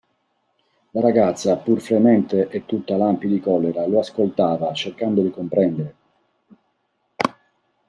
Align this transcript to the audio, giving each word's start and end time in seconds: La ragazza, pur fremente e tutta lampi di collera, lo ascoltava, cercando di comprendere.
La 0.93 0.99
ragazza, 1.01 1.57
pur 1.57 1.79
fremente 1.79 2.47
e 2.47 2.65
tutta 2.65 2.97
lampi 2.97 3.27
di 3.27 3.39
collera, 3.39 3.85
lo 3.85 3.99
ascoltava, 3.99 4.73
cercando 4.73 5.21
di 5.21 5.29
comprendere. 5.29 5.95